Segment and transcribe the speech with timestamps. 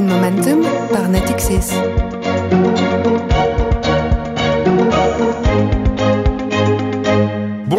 [0.00, 1.70] Momentum par Natixis.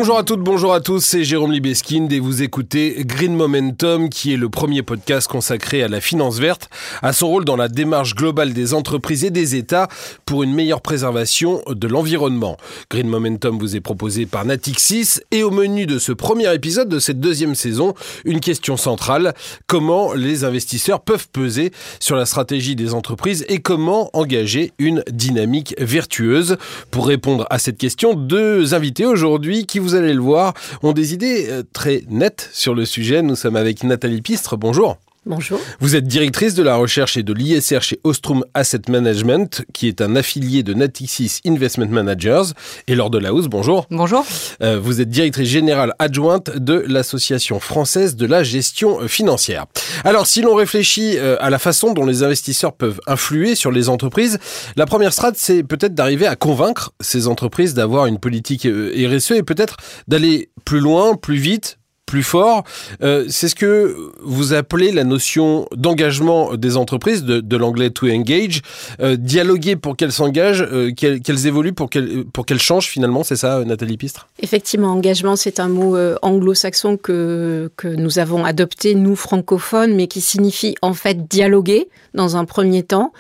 [0.04, 4.34] Bonjour à toutes, bonjour à tous, c'est Jérôme Libeskind et vous écoutez Green Momentum qui
[4.34, 6.70] est le premier podcast consacré à la finance verte,
[7.02, 9.88] à son rôle dans la démarche globale des entreprises et des États
[10.26, 12.58] pour une meilleure préservation de l'environnement.
[12.90, 17.00] Green Momentum vous est proposé par Natixis et au menu de ce premier épisode de
[17.00, 17.94] cette deuxième saison,
[18.26, 19.34] une question centrale,
[19.68, 25.76] comment les investisseurs peuvent peser sur la stratégie des entreprises et comment engager une dynamique
[25.78, 26.58] vertueuse?
[26.92, 30.92] Pour répondre à cette question, deux invités aujourd'hui qui vous vous allez le voir, ont
[30.92, 33.22] des idées euh, très nettes sur le sujet.
[33.22, 34.58] Nous sommes avec Nathalie Pistre.
[34.58, 34.98] Bonjour.
[35.26, 35.58] Bonjour.
[35.80, 40.02] Vous êtes directrice de la recherche et de l'ISR chez Ostrom Asset Management, qui est
[40.02, 42.52] un affilié de Natixis Investment Managers.
[42.88, 43.88] Et Laure Delahousse, bonjour.
[43.90, 44.26] Bonjour.
[44.62, 49.66] Euh, vous êtes directrice générale adjointe de l'Association française de la gestion financière.
[50.04, 53.88] Alors, si l'on réfléchit euh, à la façon dont les investisseurs peuvent influer sur les
[53.88, 54.40] entreprises,
[54.76, 59.32] la première strate, c'est peut-être d'arriver à convaincre ces entreprises d'avoir une politique euh, RSE
[59.32, 59.78] et peut-être
[60.10, 62.64] d'aller plus loin, plus vite, plus fort.
[63.02, 68.62] Euh, c'est ce que vous appelez la notion d'engagement des entreprises, de, l'anglais to engage,
[69.00, 73.36] euh, dialoguer pour qu'elles s'engagent, euh, qu'elles, évoluent pour qu'elles, pour qu'elles changent finalement, c'est
[73.36, 74.28] ça Nathalie Pistre?
[74.42, 80.22] Effectivement, engagement, c'est un mot anglo-saxon que, que nous avons adopté, nous francophones, mais qui
[80.22, 83.12] signifie en fait dialoguer dans un premier temps.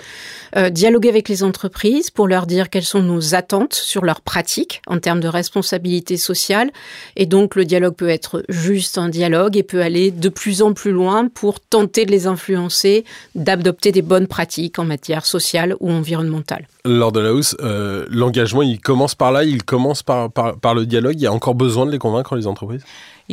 [0.55, 4.81] Euh, dialoguer avec les entreprises pour leur dire quelles sont nos attentes sur leurs pratiques
[4.87, 6.71] en termes de responsabilité sociale.
[7.15, 10.73] Et donc le dialogue peut être juste un dialogue et peut aller de plus en
[10.73, 15.91] plus loin pour tenter de les influencer, d'adopter des bonnes pratiques en matière sociale ou
[15.91, 16.67] environnementale.
[16.85, 20.75] Lors de la hausse, euh, l'engagement, il commence par là, il commence par, par, par
[20.75, 21.15] le dialogue.
[21.17, 22.83] Il y a encore besoin de les convaincre, les entreprises?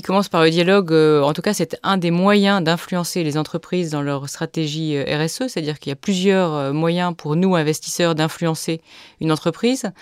[0.01, 0.93] Il commence par le dialogue.
[0.93, 5.05] Euh, en tout cas, c'est un des moyens d'influencer les entreprises dans leur stratégie euh,
[5.05, 8.81] RSE, c'est-à-dire qu'il y a plusieurs euh, moyens pour nous, investisseurs, d'influencer
[9.21, 9.93] une entreprise.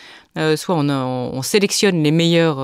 [0.55, 2.61] soit on, on, sélectionne les meilleures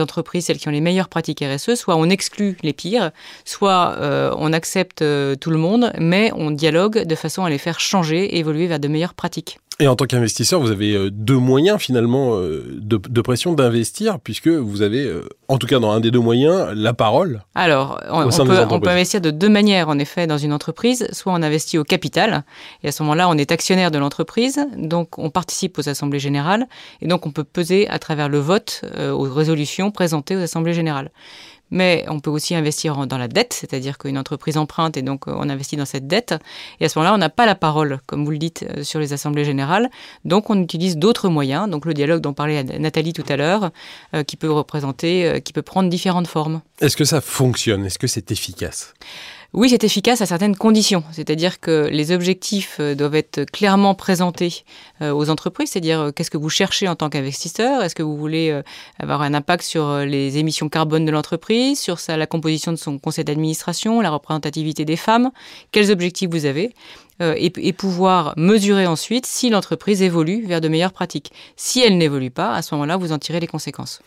[0.00, 3.10] entreprises, celles qui ont les meilleures pratiques RSE, soit on exclut les pires,
[3.44, 3.98] soit
[4.38, 5.04] on accepte
[5.40, 8.88] tout le monde, mais on dialogue de façon à les faire changer, évoluer vers de
[8.88, 9.58] meilleures pratiques.
[9.82, 14.46] Et en tant qu'investisseur, vous avez euh, deux moyens finalement euh, de, pression d'investir, puisque
[14.46, 17.42] vous avez, euh, en tout cas dans un des deux moyens, la parole.
[17.56, 21.08] Alors, on, peut, on, peut, investir de deux manières, en effet, dans une entreprise.
[21.10, 22.44] Soit on investit au capital,
[22.84, 26.68] et à ce moment-là, on est actionnaire de l'entreprise, donc on participe aux assemblées générales,
[27.00, 31.10] et donc on peut peser à travers le vote aux résolutions présentées aux assemblées générales
[31.72, 35.32] mais on peut aussi investir dans la dette, c'est-à-dire qu'une entreprise emprunte et donc euh,
[35.34, 36.34] on investit dans cette dette.
[36.78, 39.00] Et à ce moment-là, on n'a pas la parole, comme vous le dites, euh, sur
[39.00, 39.90] les assemblées générales.
[40.24, 43.70] Donc on utilise d'autres moyens, donc le dialogue dont parlait Nathalie tout à l'heure,
[44.14, 46.60] euh, qui peut représenter, qui peut prendre différentes formes.
[46.80, 47.86] Est-ce que ça fonctionne?
[47.86, 48.92] Est-ce que c'est efficace?
[49.54, 54.64] Oui, c'est efficace à certaines conditions, c'est-à-dire que les objectifs euh, doivent être clairement présentés
[55.02, 58.16] euh, aux entreprises, c'est-à-dire euh, qu'est-ce que vous cherchez en tant qu'investisseur, est-ce que vous
[58.16, 58.62] voulez
[58.98, 63.24] avoir un impact sur les émissions carbone de l'entreprise, sur la composition de son conseil
[63.24, 65.30] d'administration, la représentativité des femmes,
[65.70, 66.74] quels objectifs vous avez,
[67.36, 71.32] et, pouvoir mesurer ensuite si l'entreprise évolue vers de meilleures pratiques.
[71.56, 74.00] Si elle n'évolue pas, à ce moment-là, vous en tirez les conséquences.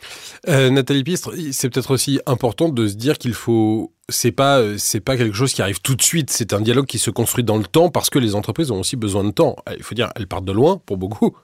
[0.48, 5.00] Nathalie Pistre, c'est peut-être aussi important de se dire qu'il faut c'est pas euh, c'est
[5.00, 6.30] pas quelque chose qui arrive tout de suite.
[6.30, 8.96] C'est un dialogue qui se construit dans le temps parce que les entreprises ont aussi
[8.96, 9.56] besoin de temps.
[9.76, 11.36] Il faut dire, elles partent de loin pour beaucoup.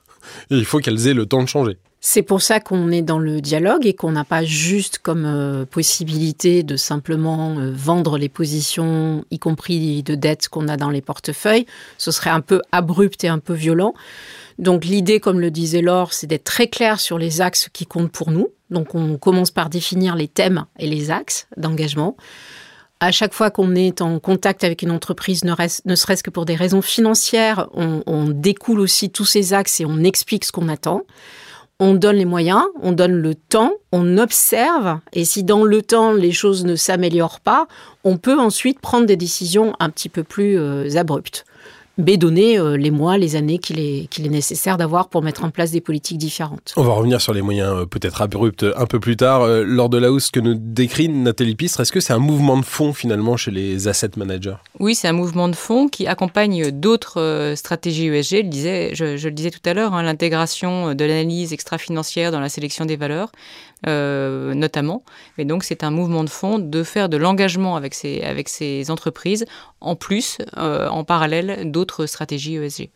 [0.50, 1.78] Il faut qu'elles aient le temps de changer.
[2.04, 5.66] C'est pour ça qu'on est dans le dialogue et qu'on n'a pas juste comme euh,
[5.66, 11.02] possibilité de simplement euh, vendre les positions, y compris de dettes qu'on a dans les
[11.02, 11.68] portefeuilles.
[12.00, 13.94] Ce serait un peu abrupt et un peu violent.
[14.58, 18.12] Donc l'idée, comme le disait Laure, c'est d'être très clair sur les axes qui comptent
[18.12, 18.50] pour nous.
[18.72, 22.18] Donc on commence par définir les thèmes et les axes d'engagement.
[23.04, 26.54] À chaque fois qu'on est en contact avec une entreprise, ne, serait-ce que pour des
[26.54, 31.02] raisons financières, on, on découle aussi tous ces axes et on explique ce qu'on attend.
[31.80, 36.14] On donne les moyens, on donne le temps, on observe, et si dans le temps
[36.14, 37.68] les choses ne s'améliorent pas,
[38.04, 41.44] on peut ensuite prendre des décisions un petit peu plus euh, abruptes
[42.18, 45.50] donner euh, les mois, les années qu'il est, qu'il est nécessaire d'avoir pour mettre en
[45.50, 46.74] place des politiques différentes.
[46.78, 49.42] On va revenir sur les moyens euh, peut-être abrupts un peu plus tard.
[49.42, 52.58] Euh, lors de la hausse que nous décrit Nathalie Pistre, est-ce que c'est un mouvement
[52.58, 54.56] de fond finalement chez les asset managers?
[54.80, 58.36] Oui, c'est un mouvement de fond qui accompagne d'autres stratégies ESG.
[58.36, 62.50] Je, disais, je, le disais tout à l'heure, hein, l'intégration de l'analyse extra-financière dans la
[62.50, 63.32] sélection des valeurs.
[63.88, 65.04] Euh, notamment.
[65.40, 68.92] Et donc, c'est un mouvement de fond de faire de l'engagement avec ces, avec ces
[68.92, 69.46] entreprises,
[69.80, 72.90] en plus, euh, en parallèle, d'autres stratégies ESG.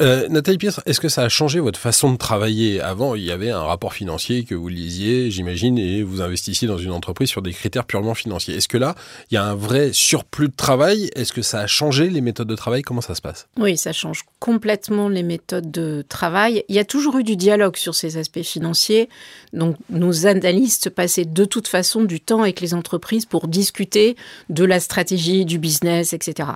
[0.00, 2.80] Euh, Nathalie Pierre, est-ce que ça a changé votre façon de travailler?
[2.80, 6.78] Avant, il y avait un rapport financier que vous lisiez, j'imagine, et vous investissiez dans
[6.78, 8.54] une entreprise sur des critères purement financiers.
[8.54, 8.94] Est-ce que là,
[9.30, 11.10] il y a un vrai surplus de travail?
[11.16, 12.82] Est-ce que ça a changé les méthodes de travail?
[12.82, 13.48] Comment ça se passe?
[13.58, 16.64] Oui, ça change complètement les méthodes de travail.
[16.68, 19.08] Il y a toujours eu du dialogue sur ces aspects financiers.
[19.52, 24.14] Donc, nos analystes passaient de toute façon du temps avec les entreprises pour discuter
[24.48, 26.50] de la stratégie, du business, etc.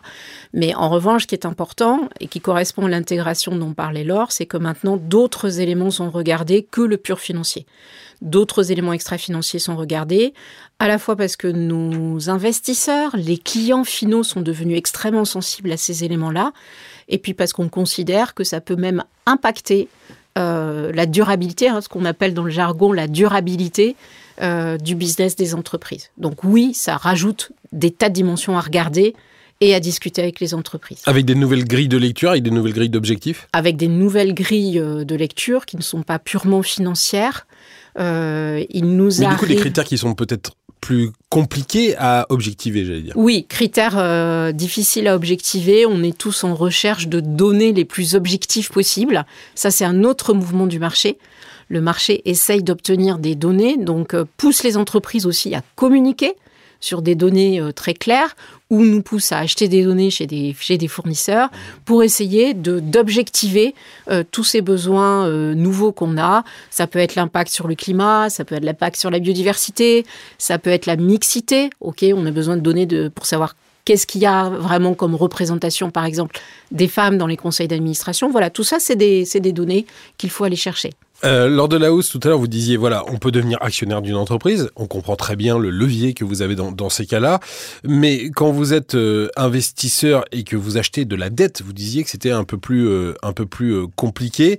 [0.52, 4.32] Mais en revanche, ce qui est important et qui correspond à l'intégration dont parlait Laure,
[4.32, 7.66] c'est que maintenant d'autres éléments sont regardés que le pur financier.
[8.20, 10.32] D'autres éléments extra-financiers sont regardés,
[10.78, 15.76] à la fois parce que nos investisseurs, les clients finaux sont devenus extrêmement sensibles à
[15.76, 16.52] ces éléments-là,
[17.08, 19.88] et puis parce qu'on considère que ça peut même impacter
[20.38, 23.96] euh, la durabilité, hein, ce qu'on appelle dans le jargon la durabilité
[24.40, 26.10] euh, du business des entreprises.
[26.16, 29.14] Donc oui, ça rajoute des tas de dimensions à regarder
[29.62, 31.02] et à discuter avec les entreprises.
[31.06, 33.46] Avec des nouvelles grilles de lecture, avec des nouvelles grilles d'objectifs?
[33.52, 37.46] Avec des nouvelles grilles euh, de lecture qui ne sont pas purement financières.
[37.98, 42.84] Euh, il nous Mais du coup, des critères qui sont peut-être plus compliqués à objectiver,
[42.84, 43.12] j'allais dire.
[43.14, 45.86] Oui, critères euh, difficiles à objectiver.
[45.86, 49.24] On est tous en recherche de données les plus objectives possibles.
[49.54, 51.18] Ça, c'est un autre mouvement du marché.
[51.68, 56.34] Le marché essaye d'obtenir des données, donc pousse les entreprises aussi à communiquer
[56.82, 58.36] sur des données euh, très claires
[58.68, 61.48] ou nous pousse à acheter des données chez des, chez des fournisseurs
[61.84, 63.74] pour essayer d'objectiver
[64.10, 66.44] euh, tous ces besoins euh, nouveaux qu'on a.
[66.70, 70.04] Ça peut être l'impact sur le climat, ça peut être l'impact sur la biodiversité,
[70.38, 71.70] ça peut être la mixité.
[71.80, 75.16] Ok, on a besoin de données de, pour savoir Qu'est-ce qu'il y a vraiment comme
[75.16, 76.38] représentation, par exemple,
[76.70, 79.86] des femmes dans les conseils d'administration Voilà, tout ça, c'est des, des données
[80.18, 80.90] qu'il faut aller chercher.
[81.24, 84.02] Euh, lors de la hausse, tout à l'heure, vous disiez, voilà, on peut devenir actionnaire
[84.02, 84.70] d'une entreprise.
[84.76, 87.40] On comprend très bien le levier que vous avez dans, dans ces cas-là.
[87.84, 92.02] Mais quand vous êtes euh, investisseur et que vous achetez de la dette, vous disiez
[92.04, 94.58] que c'était un peu plus, euh, un peu plus compliqué.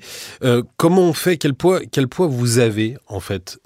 [0.78, 1.38] comment on fait?
[1.38, 3.60] Quel poids, quel poids vous avez, en fait,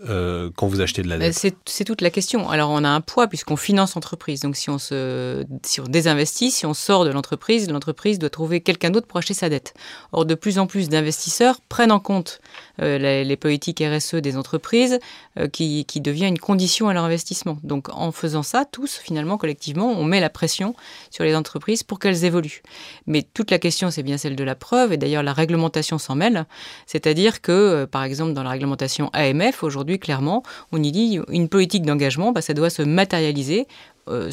[0.56, 1.54] quand vous achetez de la dette?
[1.66, 2.50] C'est toute la question.
[2.50, 4.42] Alors, on a un poids puisqu'on finance l'entreprise.
[4.42, 8.62] Donc, si on, se, si on désinvestit, si on sort de l'entreprise, l'entreprise doit trouver
[8.62, 9.74] quelqu'un d'autre pour acheter sa dette.
[10.12, 12.40] Or, de plus en plus d'investisseurs prennent en compte
[12.88, 15.00] euh, les, politiques RSE des entreprises,
[15.38, 17.58] euh, qui, qui, devient une condition à leur investissement.
[17.64, 20.76] Donc en faisant ça, tous, finalement, collectivement, on met la pression
[21.12, 22.62] sur les entreprises pour qu'elles évoluent.
[23.06, 26.16] Mais toute la question, c'est bien celle de la preuve, et d'ailleurs la réglementation s'en
[26.16, 26.46] mêle.
[26.86, 31.50] C'est-à-dire que, euh, par exemple, dans la réglementation AMF, aujourd'hui, clairement, on y dit une
[31.50, 33.68] politique d'engagement, bah, ça doit se matérialiser
[34.10, 34.30] euh,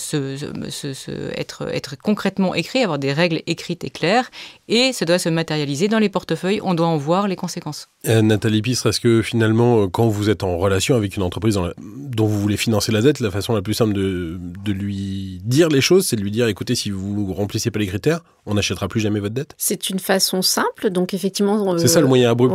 [1.37, 4.31] être, être concrètement écrit, avoir des règles écrites et claires,
[4.69, 7.89] et ça doit se matérialiser dans les portefeuilles, on doit en voir les conséquences.
[8.07, 11.59] Euh, Nathalie Pistre, est-ce que finalement, euh, quand vous êtes en relation avec une entreprise
[11.79, 15.69] dont vous voulez financer la dette, la façon la plus simple de, de lui dire
[15.69, 18.89] les choses, c'est de lui dire, écoutez, si vous remplissez pas les critères, on n'achètera
[18.89, 19.55] plus jamais votre dette?
[19.57, 21.79] C'est une façon simple, donc effectivement...
[21.79, 22.55] c'est ça le moyen abrupt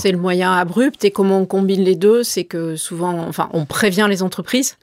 [0.00, 3.64] C'est le moyen abrupt, et comment on combine les deux, c'est que souvent, enfin, on
[3.64, 4.76] prévient les entreprises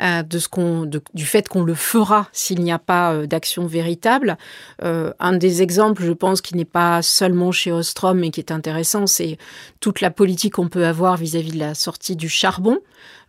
[0.00, 4.38] de ce qu'on, du fait qu'on le fera s'il n'y a pas euh, d'action véritable.
[4.82, 8.52] Euh, un des exemples, je pense, qui n'est pas seulement chez Ostrom, mais qui est
[8.52, 9.38] intéressant, c'est
[9.80, 12.78] toute la politique qu'on peut avoir vis-à-vis de la sortie du charbon.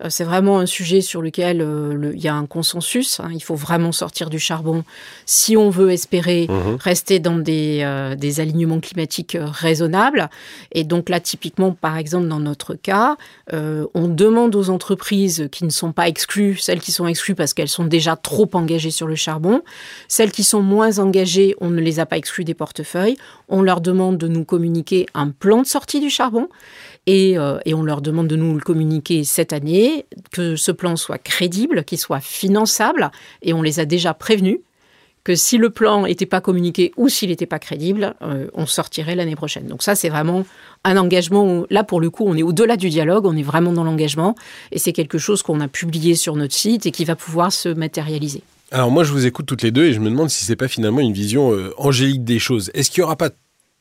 [0.09, 1.65] C'est vraiment un sujet sur lequel
[2.13, 3.19] il y a un consensus.
[3.19, 3.29] Hein.
[3.33, 4.83] il faut vraiment sortir du charbon
[5.25, 10.29] si on veut espérer mmh rester dans des, des alignements climatiques raisonnables.
[10.71, 13.15] Et donc là, typiquement, par exemple, dans notre cas,
[13.51, 17.69] on demande aux entreprises qui ne sont pas exclues celles qui sont exclues parce qu'elles
[17.69, 19.61] sont déjà trop engagées sur le charbon.
[20.07, 23.17] Celles qui sont moins engagées, on ne les a pas exclues des portefeuilles.
[23.49, 26.49] On leur demande de nous communiquer un plan de sortie du charbon
[27.07, 30.95] et, euh, et on leur demande de nous le communiquer cette année, que ce plan
[30.95, 34.59] soit crédible, qu'il soit finançable et on les a déjà prévenus
[35.23, 39.15] que si le plan n'était pas communiqué ou s'il n'était pas crédible, euh, on sortirait
[39.15, 39.67] l'année prochaine.
[39.67, 40.45] Donc ça, c'est vraiment
[40.83, 41.65] un engagement.
[41.69, 44.35] Là, pour le coup, on est au-delà du dialogue, on est vraiment dans l'engagement,
[44.71, 47.69] et c'est quelque chose qu'on a publié sur notre site et qui va pouvoir se
[47.69, 48.43] matérialiser.
[48.71, 50.67] Alors moi, je vous écoute toutes les deux et je me demande si c'est pas
[50.67, 52.71] finalement une vision euh, angélique des choses.
[52.73, 53.29] Est-ce qu'il n'y aura pas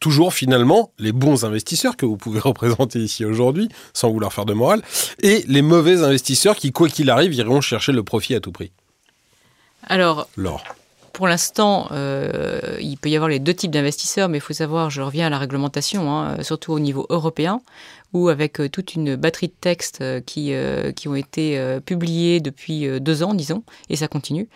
[0.02, 4.52] toujours finalement les bons investisseurs que vous pouvez représenter ici aujourd'hui, sans vouloir faire de
[4.52, 4.82] morale,
[5.22, 8.72] et les mauvais investisseurs qui, quoi qu'il arrive, iront chercher le profit à tout prix
[10.36, 10.64] Alors.
[11.12, 14.88] Pour l'instant, euh, il peut y avoir les deux types d'investisseurs, mais il faut savoir,
[14.88, 17.60] je reviens à la réglementation, hein, surtout au niveau européen,
[18.14, 20.54] où avec toute une batterie de textes qui,
[20.96, 24.48] qui ont été publiés depuis deux ans, disons, et ça continue,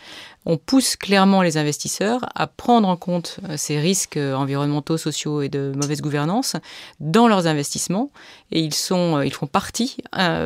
[0.47, 5.43] on pousse clairement les investisseurs à prendre en compte euh, ces risques euh, environnementaux, sociaux
[5.43, 6.55] et de mauvaise gouvernance
[7.00, 8.11] dans leurs investissements
[8.53, 9.97] et ils sont, euh, ils font partie,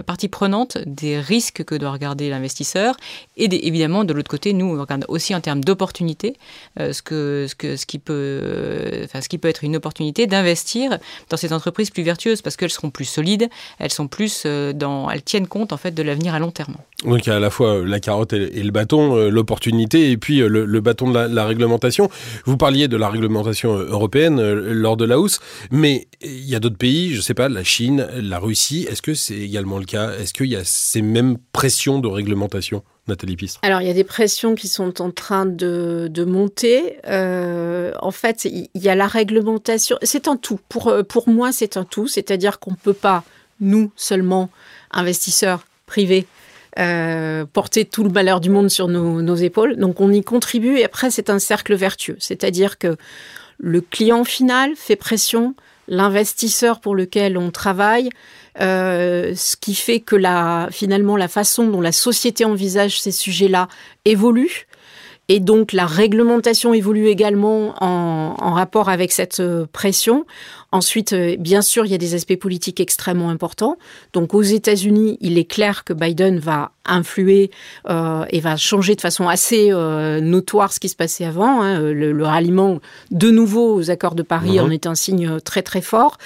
[0.07, 2.97] partie prenante des risques que doit regarder l'investisseur
[3.37, 6.37] et évidemment de l'autre côté, nous on regarde aussi en termes d'opportunités
[6.79, 10.99] ce que, ce que, ce qui peut, enfin, ce qui peut être une opportunité d'investir
[11.29, 15.23] dans ces entreprises plus vertueuses parce qu'elles seront plus solides, elles sont plus dans, elles
[15.23, 16.77] tiennent compte en fait de l'avenir à long terme.
[17.05, 21.11] Donc à la fois la carotte et le bâton, l'opportunité et puis euh, le, bâton
[21.11, 22.11] de la, réglementation.
[22.45, 26.55] Vous parliez de la réglementation euh, européenne euh, lors de la hausse, mais il y
[26.55, 28.87] a d'autres pays, je ne sais pas, la Chine, la Russie.
[28.91, 30.13] Est-ce que c'est également le cas?
[30.13, 33.95] Est-ce qu'il y a ces mêmes pressions de réglementation Nathalie Pistre Alors, il y a
[33.95, 36.97] des pressions qui sont en train de, monter.
[37.07, 39.97] en fait, il y a la réglementation.
[40.03, 40.61] C'est un tout.
[40.69, 42.07] Pour, pour moi, c'est un tout.
[42.07, 43.25] C'est-à-dire qu'on ne peut pas,
[43.61, 44.51] nous seulement,
[44.93, 46.27] investisseurs privés,
[46.79, 49.77] euh, porter tout le malheur du monde sur nos, épaules.
[49.77, 52.17] Donc on y contribue et après c'est un cercle vertueux.
[52.21, 52.97] C'est-à-dire que
[53.59, 55.55] le client final fait pression,
[55.89, 58.11] l'investisseur pour lequel on travaille,
[58.61, 63.69] euh, ce qui fait que la, finalement la façon dont la société envisage ces sujets-là
[64.05, 64.67] évolue.
[65.29, 70.27] Et donc la réglementation évolue également en, rapport avec cette euh, pression.
[70.73, 73.77] Ensuite, euh, bien sûr, il y a des aspects politiques extrêmement importants.
[74.13, 77.51] Donc aux États-Unis, il est clair que Biden va influer
[77.89, 81.61] euh, et va changer de façon assez euh, notoire ce qui se passait avant.
[81.61, 81.81] Hein.
[81.81, 82.79] Le, ralliement
[83.11, 84.65] de nouveau aux accords de Paris mhm.
[84.65, 86.19] en est un signe très très fort.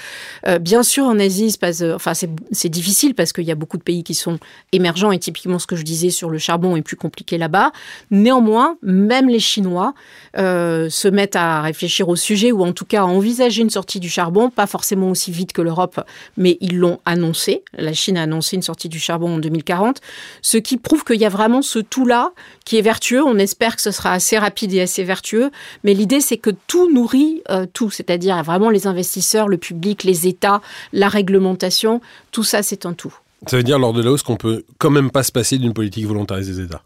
[0.59, 3.83] bien sûr, en Asie, se passe, enfin c'est difficile parce qu'il y a beaucoup de
[3.83, 4.37] pays qui sont
[4.71, 7.71] émergents et typiquement ce que je disais sur le charbon est plus compliqué là-bas.
[8.11, 9.93] Néanmoins, même les Chinois
[10.35, 14.09] se mettent à réfléchir au sujet ou en tout cas à envisager une sortie du
[14.09, 16.01] charbon pas forcément aussi vite que l'Europe,
[16.37, 17.63] mais ils l'ont annoncé.
[17.73, 20.01] La Chine a annoncé une sortie du charbon en 2040,
[20.41, 22.31] ce qui prouve qu'il y a vraiment ce tout-là
[22.65, 23.23] qui est vertueux.
[23.23, 25.51] On espère que ce sera assez rapide et assez vertueux,
[25.83, 30.27] mais l'idée c'est que tout nourrit euh, tout, c'est-à-dire vraiment les investisseurs, le public, les
[30.27, 30.61] États,
[30.93, 32.01] la réglementation,
[32.31, 33.15] tout ça c'est un tout.
[33.47, 35.73] Ça veut dire lors de la hausse qu'on peut quand même pas se passer d'une
[35.73, 36.81] politique volontariste des États?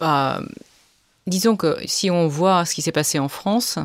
[0.00, 0.40] Bah,
[1.26, 3.78] Disons que si on voit ce qui s'est passé en France,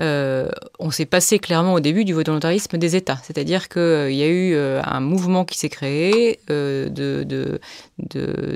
[0.00, 0.48] euh,
[0.80, 3.18] on s'est passé clairement au début du volontarisme des États.
[3.22, 6.40] C'est-à-dire qu'il euh, y a eu euh, un mouvement qui s'est créé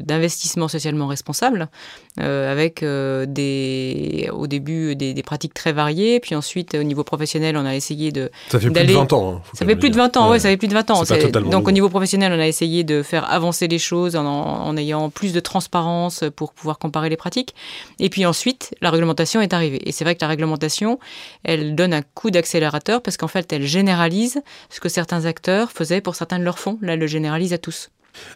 [0.03, 1.69] d'investissement socialement responsable,
[2.17, 7.75] avec des, au début des, pratiques très variées, puis ensuite au niveau professionnel, on a
[7.75, 8.31] essayé de...
[8.51, 9.35] Ça fait plus de 20 ans.
[9.37, 10.39] Hein, ça fait plus de 20 ans, ouais.
[10.39, 11.03] ça fait plus de 20 ans.
[11.51, 15.11] Donc au niveau professionnel, on a essayé de faire avancer les choses en, en ayant
[15.11, 17.55] plus de transparence pour pouvoir comparer les pratiques.
[18.01, 19.81] Et puis ensuite, la réglementation est arrivée.
[19.89, 20.99] Et c'est vrai que la réglementation,
[21.45, 26.01] elle donne un coup d'accélérateur parce qu'en fait, elle généralise ce que certains acteurs faisaient
[26.01, 26.79] pour certains de leurs fonds.
[26.83, 27.91] Là, elle le généralise à tous.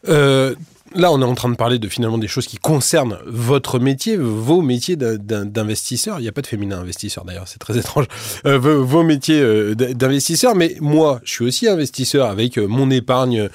[0.08, 0.54] Euh,
[0.94, 4.16] là, on est en train de parler de finalement des choses qui concernent votre métier,
[4.16, 6.18] vos métiers d'investisseur.
[6.18, 8.06] Il n'y a pas de féminin investisseur d'ailleurs, c'est très étrange.
[8.46, 13.48] Euh, vos, métiers euh, d'investisseur, mais moi, je suis aussi investisseur avec mon épargne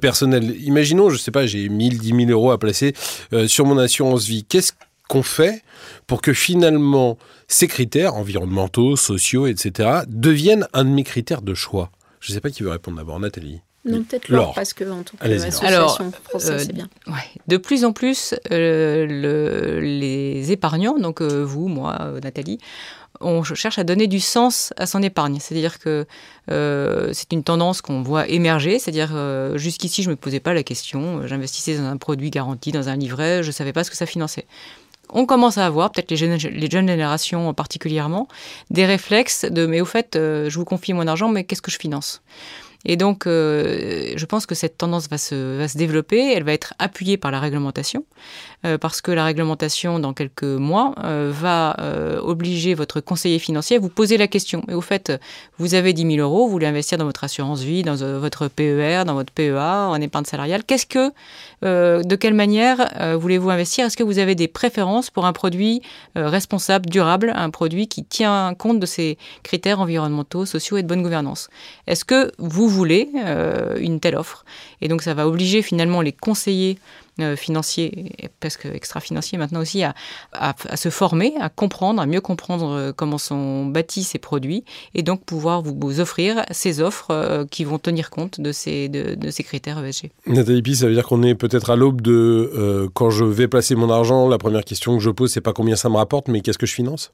[0.00, 0.54] personnelle.
[0.60, 2.94] Imaginons, je ne sais pas, j'ai 1000, 10 000 euros à placer
[3.46, 4.44] sur mon assurance vie.
[4.44, 4.72] Qu'est-ce
[5.12, 5.62] qu'on fait
[6.06, 11.90] pour que finalement ces critères environnementaux, sociaux, etc., deviennent un de mes critères de choix
[12.20, 13.60] Je ne sais pas qui veut répondre d'abord, Nathalie.
[13.84, 16.88] Non, peut-être Laure, parce que en tout cas, l'association française, euh, c'est bien.
[17.46, 22.58] De plus en plus, euh, le, les épargnants, donc euh, vous, moi, Nathalie,
[23.20, 25.38] on cherche à donner du sens à son épargne.
[25.40, 26.06] C'est-à-dire que
[26.48, 28.78] c'est une tendance qu'on voit émerger.
[28.78, 29.12] C'est-à-dire,
[29.58, 31.26] jusqu'ici, je ne me posais pas la question.
[31.26, 34.06] J'investissais dans un produit garanti, dans un livret, je ne savais pas ce que ça
[34.06, 34.46] finançait
[35.12, 36.38] on commence à avoir, peut-être les jeunes,
[36.88, 38.28] générations particulièrement,
[38.70, 41.70] des réflexes de mais au fait, euh, je vous confie mon argent, mais qu'est-ce que
[41.70, 42.22] je finance?
[42.84, 46.52] Et donc, euh, je pense que cette tendance va se, va se développer, elle va
[46.52, 48.04] être appuyée par la réglementation.
[48.64, 51.76] Euh, parce que la réglementation, dans quelques mois, euh, va
[52.22, 54.62] obliger votre conseiller financier à vous poser la question.
[54.68, 55.12] Et au fait,
[55.58, 59.04] vous avez 10 000 euros, vous voulez investir dans votre assurance vie, dans votre PER,
[59.06, 60.64] dans votre PEA, en épargne salariale.
[60.64, 61.10] Qu'est-ce que,
[61.62, 63.86] de quelle manière voulez-vous investir?
[63.86, 65.82] Est-ce que vous avez des préférences pour un produit
[66.14, 71.02] responsable, durable, un produit qui tient compte de ces critères environnementaux, sociaux et de bonne
[71.02, 71.48] gouvernance?
[71.86, 73.08] Est-ce que vous voulez
[73.78, 74.44] une telle offre
[74.80, 76.78] Et donc, ça va obliger finalement les conseillers
[77.20, 78.10] euh, financiers,
[78.40, 79.94] presque extra-financiers maintenant aussi, à,
[80.76, 84.64] se former, à comprendre, à mieux comprendre euh, comment sont bâtis ces produits
[84.94, 89.30] et donc pouvoir vous, offrir ces offres euh, qui vont tenir compte de ces, de,
[89.30, 90.10] ces critères ESG.
[90.26, 93.74] Nathalie Pi, ça veut dire qu'on est peut-être à l'aube de quand je vais placer
[93.74, 96.40] mon argent, la première question que je pose, c'est pas combien ça me rapporte, mais
[96.40, 97.12] qu'est-ce que je finance?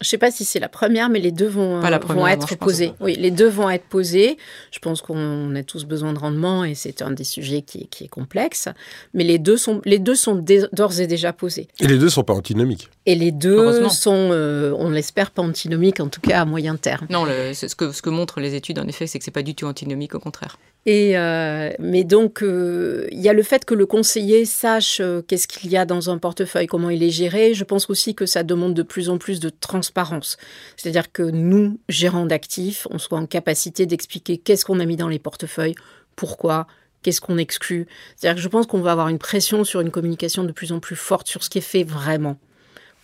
[0.00, 2.92] Je ne sais pas si c'est la première, mais les deux vont, vont être posés.
[3.00, 4.38] Oui, les deux vont être posés.
[4.70, 8.04] Je pense qu'on a tous besoin de rendement et c'est un des sujets qui, qui,
[8.04, 8.68] est complexe.
[9.12, 10.36] Mais les deux sont, les deux sont
[10.72, 11.66] d'ores et déjà posés.
[11.80, 12.88] Et les deux sont pas antinomiques.
[13.06, 17.06] Et les deux sont, euh, on l'espère, pas antinomiques, en tout cas à moyen terme.
[17.10, 19.56] Non, ce, que, ce que montrent les études, en effet, c'est que c'est pas du
[19.56, 20.58] tout antinomique, au contraire.
[20.90, 25.46] Et euh, mais donc, euh, il y a le fait que le conseiller sache qu'est-ce
[25.46, 27.52] qu'il y a dans un portefeuille, comment il est géré.
[27.52, 30.38] Je pense aussi que ça demande de plus en plus de transparence.
[30.78, 35.08] C'est-à-dire que nous, gérants d'actifs, on soit en capacité d'expliquer qu'est-ce qu'on a mis dans
[35.08, 35.74] les portefeuilles,
[36.16, 36.66] pourquoi,
[37.02, 37.86] qu'est-ce qu'on exclut.
[38.16, 40.80] C'est-à-dire que je pense qu'on va avoir une pression sur une communication de plus en
[40.80, 42.38] plus forte sur ce qui est fait vraiment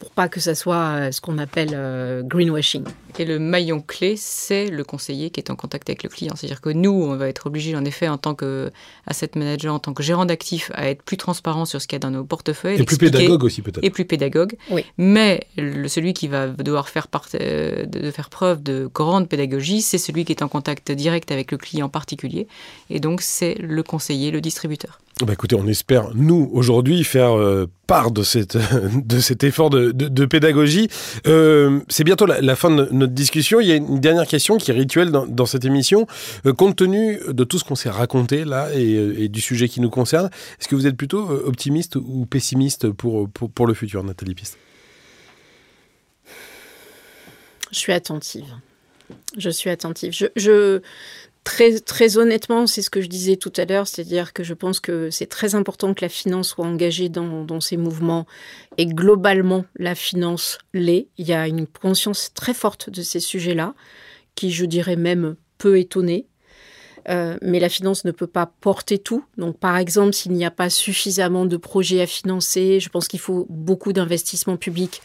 [0.05, 2.85] pour pas que ça soit euh, ce qu'on appelle euh, greenwashing.
[3.19, 6.35] Et le maillon clé, c'est le conseiller qui est en contact avec le client.
[6.37, 8.71] C'est-à-dire que nous, on va être obligé, en effet, en tant que
[9.07, 11.97] asset manager, en tant que gérant d'actifs, à être plus transparent sur ce qu'il y
[11.97, 12.79] a dans nos portefeuilles.
[12.79, 13.83] Et plus pédagogue aussi, peut-être.
[13.83, 14.57] Et plus pédagogue.
[14.71, 14.85] Oui.
[14.99, 19.81] Mais le, celui qui va devoir faire, part, euh, de faire preuve de grande pédagogie,
[19.81, 22.47] c'est celui qui est en contact direct avec le client particulier.
[22.91, 24.99] Et donc, c'est le conseiller, le distributeur.
[25.23, 28.59] Bah écoutez, on espère, nous, aujourd'hui, faire euh, part de, cette,
[29.07, 30.89] de cet effort de, de, pédagogie.
[31.29, 33.61] Euh, c'est bientôt la, fin de notre discussion.
[33.61, 36.09] Il y a une dernière question qui est rituelle dans, cette émission.
[36.47, 39.89] Euh, compte tenu de tout ce qu'on s'est raconté là et, du sujet qui nous
[39.89, 40.31] concerne,
[40.61, 44.59] est-ce que vous êtes plutôt optimiste ou pessimiste pour, pour, le futur, Nathalie Piste?
[47.71, 48.53] Je suis attentive.
[49.39, 50.13] Je suis attentive.
[50.13, 50.81] Je,
[51.45, 55.11] Très, honnêtement, c'est ce que je disais tout à l'heure, c'est-à-dire que je pense que
[55.11, 58.27] c'est très important que la finance soit engagée dans, ces mouvements
[58.79, 61.07] et globalement, la finance l'est.
[61.19, 63.75] Il y a une conscience très forte de ces sujets-là,
[64.35, 66.27] qui, je dirais même, peut étonner.
[67.11, 69.23] Euh, mais la finance ne peut pas porter tout.
[69.37, 73.21] Donc, par exemple, s'il n'y a pas suffisamment de projets à financer, je pense qu'il
[73.21, 75.03] faut beaucoup d'investissements publics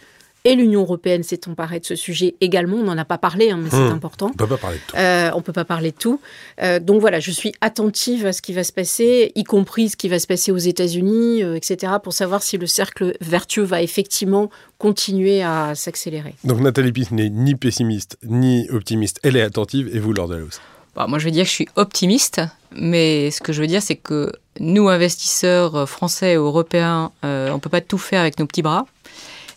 [0.50, 2.77] et l'Union européenne s'est emparée de ce sujet également.
[2.77, 3.91] On n'en a pas parlé, hein, mais c'est hmm.
[3.91, 4.32] important.
[4.39, 4.98] On ne peut pas parler de tout.
[4.98, 6.20] Euh, on peut pas parler de tout.
[6.63, 9.96] Euh, donc voilà, je suis attentive à ce qui va se passer, y compris ce
[9.96, 13.84] qui va se passer aux États-Unis, euh, etc., pour savoir si le cercle vertueux va
[13.84, 16.34] effectivement continuer à s'accélérer.
[16.44, 19.20] Donc Nathalie Piss n'est ni pessimiste ni optimiste.
[19.22, 19.96] Elle est attentive.
[19.96, 20.50] Et vous, Lord Dallos
[20.96, 22.41] bah, Moi, je veux dire que je suis optimiste,
[22.72, 27.60] mais ce que je veux dire, c'est que nous, investisseurs français et européens, on ne
[27.60, 28.88] peut pas tout faire avec nos petits bras.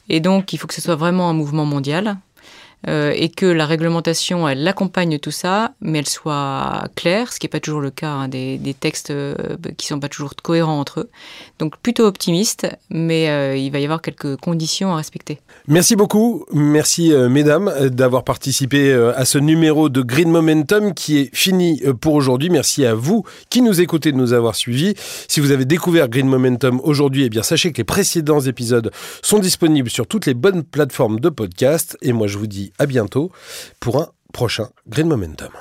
[0.09, 2.17] Et donc, il faut que ce soit vraiment un mouvement mondial.
[2.89, 7.47] Euh, et que la réglementation, elle accompagne tout ça, mais elle soit claire, ce qui
[7.47, 9.37] n'est pas toujours le cas hein, des, textes euh,
[9.77, 11.11] qui sont pas toujours cohérents entre eux.
[11.59, 15.39] Donc plutôt optimiste, mais euh, il va y avoir quelques conditions à respecter.
[15.69, 21.83] Merci beaucoup, merci mesdames d'avoir participé à ce numéro de Green Momentum qui est fini
[22.01, 22.51] pour aujourd'hui.
[22.51, 24.95] Merci à vous qui nous écoutez de nous avoir suivis.
[25.29, 28.91] Si vous avez découvert Green Momentum aujourd'hui, eh bien sachez que les précédents épisodes
[29.23, 31.97] sont disponibles sur toutes les bonnes plateformes de podcast.
[32.03, 33.31] Et moi je vous dis à bientôt
[33.81, 35.53] pour un prochain Green Momentum.